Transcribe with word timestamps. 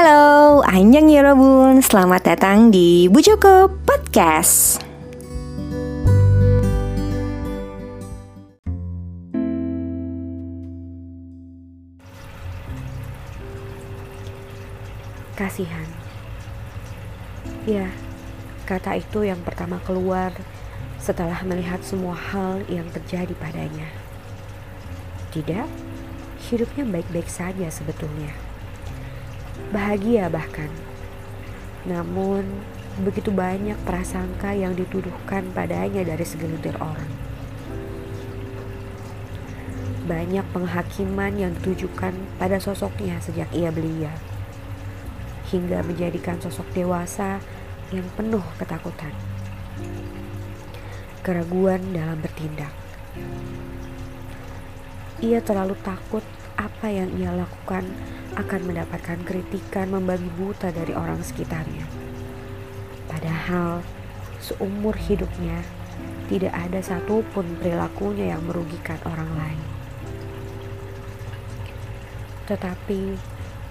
Halo, 0.00 0.64
Anjang 0.64 1.12
Yorobun, 1.12 1.84
selamat 1.84 2.32
datang 2.32 2.72
di 2.72 3.04
Bu 3.12 3.20
Joko 3.20 3.68
Podcast. 3.84 4.80
Kasihan. 15.36 15.84
Ya, 17.68 17.92
kata 18.64 18.96
itu 18.96 19.28
yang 19.28 19.44
pertama 19.44 19.84
keluar 19.84 20.32
setelah 20.96 21.44
melihat 21.44 21.84
semua 21.84 22.16
hal 22.16 22.64
yang 22.72 22.88
terjadi 22.88 23.36
padanya. 23.36 23.92
Tidak, 25.36 25.68
hidupnya 26.48 26.88
baik-baik 26.88 27.28
saja 27.28 27.68
sebetulnya. 27.68 28.49
Bahagia 29.68 30.32
bahkan. 30.32 30.72
Namun, 31.84 32.64
begitu 33.04 33.28
banyak 33.28 33.76
prasangka 33.84 34.56
yang 34.56 34.72
dituduhkan 34.72 35.52
padanya 35.52 36.00
dari 36.00 36.24
segelintir 36.24 36.80
orang. 36.80 37.12
Banyak 40.08 40.48
penghakiman 40.56 41.36
yang 41.36 41.52
ditujukan 41.60 42.16
pada 42.40 42.56
sosoknya 42.56 43.20
sejak 43.20 43.52
ia 43.52 43.68
belia 43.68 44.10
hingga 45.50 45.82
menjadikan 45.82 46.38
sosok 46.38 46.66
dewasa 46.72 47.42
yang 47.90 48.06
penuh 48.14 48.42
ketakutan, 48.54 49.10
keraguan 51.26 51.82
dalam 51.90 52.22
bertindak. 52.22 52.70
Ia 55.20 55.42
terlalu 55.42 55.74
takut 55.82 56.22
apa 56.60 56.92
yang 56.92 57.08
ia 57.16 57.32
lakukan 57.32 57.88
akan 58.36 58.60
mendapatkan 58.68 59.16
kritikan 59.24 59.88
membabi 59.88 60.28
buta 60.36 60.68
dari 60.68 60.92
orang 60.92 61.24
sekitarnya. 61.24 61.88
Padahal 63.08 63.80
seumur 64.44 64.92
hidupnya 64.94 65.64
tidak 66.28 66.52
ada 66.52 66.84
satupun 66.84 67.58
perilakunya 67.58 68.36
yang 68.36 68.44
merugikan 68.44 69.00
orang 69.08 69.30
lain. 69.34 69.62
Tetapi 72.46 73.16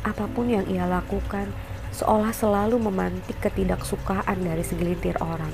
apa 0.00 0.24
pun 0.32 0.48
yang 0.48 0.64
ia 0.66 0.88
lakukan 0.88 1.52
seolah 1.92 2.32
selalu 2.32 2.80
memantik 2.80 3.36
ketidaksukaan 3.44 4.40
dari 4.40 4.64
segelintir 4.64 5.20
orang. 5.20 5.52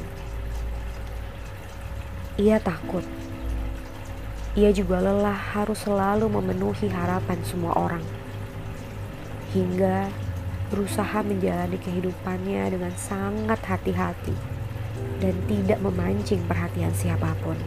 Ia 2.39 2.61
takut. 2.61 3.03
Ia 4.57 4.73
juga 4.73 5.05
lelah 5.05 5.37
harus 5.37 5.85
selalu 5.85 6.33
memenuhi 6.33 6.89
harapan 6.89 7.37
semua 7.45 7.77
orang. 7.77 8.03
Hingga 9.53 10.09
berusaha 10.73 11.23
menjalani 11.23 11.77
kehidupannya 11.77 12.73
dengan 12.73 12.93
sangat 12.97 13.61
hati-hati 13.63 14.35
dan 15.21 15.37
tidak 15.47 15.79
memancing 15.85 16.41
perhatian 16.49 16.91
siapa 16.97 17.37
pun. 17.45 17.61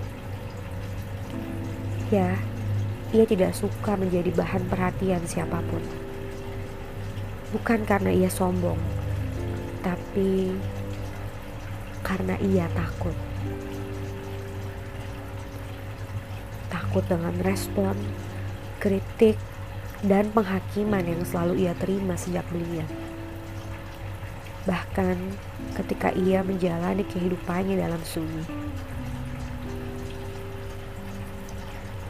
Ya, 2.09 2.35
ia 3.13 3.23
tidak 3.29 3.53
suka 3.53 3.93
menjadi 3.93 4.33
bahan 4.33 4.65
perhatian 4.65 5.21
siapa 5.29 5.61
pun 5.69 5.85
bukan 7.49 7.81
karena 7.85 8.13
ia 8.13 8.29
sombong, 8.29 8.77
tapi 9.81 10.53
karena 12.05 12.37
ia 12.45 12.69
takut. 12.77 13.13
Takut 16.89 17.05
dengan 17.05 17.37
respon, 17.45 17.93
kritik, 18.81 19.37
dan 20.01 20.25
penghakiman 20.33 21.05
yang 21.05 21.21
selalu 21.21 21.69
ia 21.69 21.77
terima 21.77 22.17
sejak 22.17 22.41
belia. 22.49 22.81
Bahkan 24.65 25.13
ketika 25.77 26.09
ia 26.17 26.41
menjalani 26.41 27.05
kehidupannya 27.05 27.77
dalam 27.77 28.01
sunyi. 28.01 28.41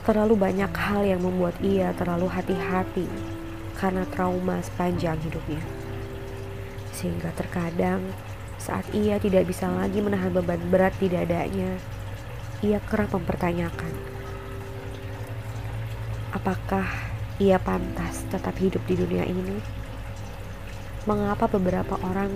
Terlalu 0.08 0.40
banyak 0.40 0.72
hal 0.72 1.04
yang 1.04 1.28
membuat 1.28 1.60
ia 1.60 1.92
terlalu 2.00 2.32
hati-hati 2.32 3.12
karena 3.76 4.08
trauma 4.16 4.64
sepanjang 4.64 5.20
hidupnya. 5.20 5.60
Sehingga 6.96 7.36
terkadang 7.36 8.00
saat 8.56 8.88
ia 8.96 9.20
tidak 9.20 9.44
bisa 9.44 9.68
lagi 9.68 10.00
menahan 10.00 10.32
beban 10.32 10.64
berat 10.72 10.96
di 11.04 11.12
dadanya, 11.12 11.76
ia 12.64 12.80
kerap 12.88 13.12
mempertanyakan, 13.12 14.19
apakah 16.30 16.86
ia 17.42 17.58
pantas 17.58 18.22
tetap 18.30 18.54
hidup 18.62 18.84
di 18.86 19.00
dunia 19.00 19.26
ini? 19.26 19.58
Mengapa 21.10 21.50
beberapa 21.50 21.98
orang 22.06 22.30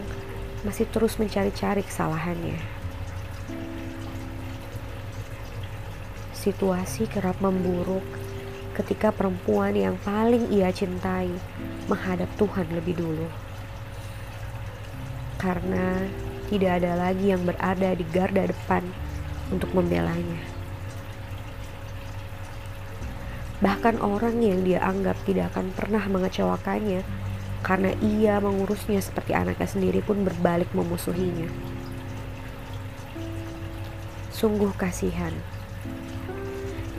masih 0.66 0.90
terus 0.90 1.22
mencari-cari 1.22 1.86
kesalahannya? 1.86 2.58
Situasi 6.34 7.06
kerap 7.06 7.38
memburuk 7.40 8.04
ketika 8.74 9.14
perempuan 9.14 9.78
yang 9.78 9.96
paling 10.02 10.50
ia 10.50 10.74
cintai 10.74 11.30
menghadap 11.86 12.28
Tuhan 12.42 12.66
lebih 12.74 12.98
dulu. 12.98 13.30
Karena 15.38 16.02
tidak 16.50 16.82
ada 16.82 16.98
lagi 16.98 17.30
yang 17.30 17.46
berada 17.46 17.94
di 17.94 18.06
garda 18.10 18.50
depan 18.50 18.84
untuk 19.54 19.70
membelanya. 19.78 20.63
Bahkan 23.64 24.04
orang 24.04 24.44
yang 24.44 24.68
dia 24.68 24.84
anggap 24.84 25.16
tidak 25.24 25.56
akan 25.56 25.72
pernah 25.72 26.04
mengecewakannya 26.12 27.00
karena 27.64 27.96
ia 28.04 28.44
mengurusnya 28.44 29.00
seperti 29.00 29.32
anaknya 29.32 29.72
sendiri 29.72 30.04
pun 30.04 30.28
berbalik 30.28 30.68
memusuhinya. 30.76 31.48
Sungguh 34.36 34.76
kasihan 34.76 35.32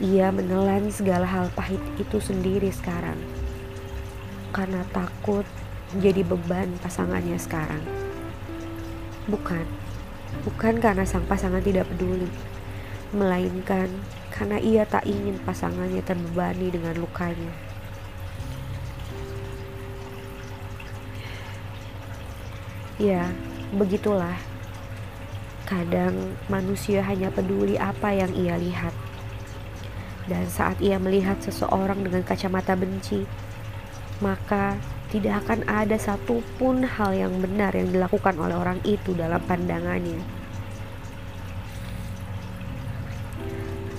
ia 0.03 0.27
menelan 0.27 0.91
segala 0.91 1.23
hal 1.23 1.47
pahit 1.55 1.79
itu 1.95 2.19
sendiri 2.19 2.67
sekarang 2.67 3.15
karena 4.51 4.83
takut 4.91 5.47
jadi 6.03 6.23
beban 6.27 6.67
pasangannya 6.83 7.39
sekarang. 7.39 7.79
Bukan, 9.31 9.63
bukan 10.43 10.83
karena 10.83 11.07
sang 11.07 11.23
pasangan 11.27 11.63
tidak 11.63 11.87
peduli, 11.91 12.27
melainkan 13.15 13.87
karena 14.35 14.59
ia 14.59 14.83
tak 14.83 15.07
ingin 15.07 15.39
pasangannya 15.47 16.03
terbebani 16.03 16.67
dengan 16.67 16.95
lukanya. 16.99 17.55
Ya, 22.99 23.27
begitulah. 23.75 24.35
Kadang 25.65 26.37
manusia 26.51 27.01
hanya 27.01 27.33
peduli 27.33 27.79
apa 27.79 28.13
yang 28.13 28.31
ia 28.37 28.59
lihat 28.59 28.93
dan 30.25 30.45
saat 30.49 30.81
ia 30.81 30.97
melihat 30.97 31.37
seseorang 31.41 32.01
dengan 32.01 32.25
kacamata 32.25 32.73
benci, 32.73 33.25
maka 34.21 34.77
tidak 35.13 35.45
akan 35.45 35.61
ada 35.69 35.95
satupun 36.01 36.81
hal 36.81 37.13
yang 37.13 37.33
benar 37.39 37.71
yang 37.77 37.93
dilakukan 37.93 38.33
oleh 38.41 38.57
orang 38.57 38.81
itu 38.83 39.13
dalam 39.13 39.39
pandangannya. 39.45 40.34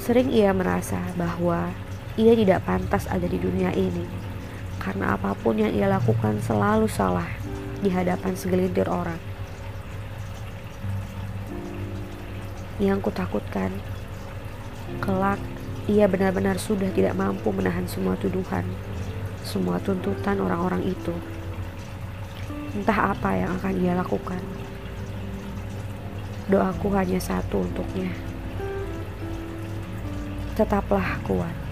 Sering 0.06 0.30
ia 0.30 0.54
merasa 0.54 1.02
bahwa 1.18 1.74
ia 2.14 2.30
tidak 2.38 2.62
pantas 2.62 3.10
ada 3.10 3.26
di 3.26 3.42
dunia 3.42 3.74
ini 3.74 4.06
karena 4.78 5.18
apa 5.18 5.34
pun 5.34 5.58
yang 5.58 5.74
ia 5.74 5.90
lakukan 5.90 6.38
selalu 6.46 6.86
salah 6.86 7.26
di 7.82 7.90
hadapan 7.90 8.38
segelintir 8.38 8.86
orang. 8.86 9.18
Yang 12.78 13.10
kutakutkan, 13.10 13.74
kelak 15.02 15.42
ia 15.90 16.06
benar-benar 16.06 16.54
sudah 16.62 16.86
tidak 16.94 17.18
mampu 17.18 17.50
menahan 17.50 17.90
semua 17.90 18.14
tuduhan, 18.14 18.62
semua 19.42 19.82
tuntutan 19.82 20.38
orang-orang 20.38 20.86
itu. 20.86 21.18
Entah 22.78 23.10
apa 23.10 23.34
yang 23.34 23.58
akan 23.58 23.74
ia 23.82 23.98
lakukan. 23.98 24.42
Doaku 26.46 26.94
hanya 26.94 27.18
satu 27.18 27.66
untuknya. 27.66 28.25
Tetaplah 30.56 31.20
kuat. 31.28 31.65